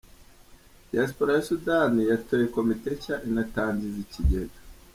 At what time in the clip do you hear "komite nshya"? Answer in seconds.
2.55-3.15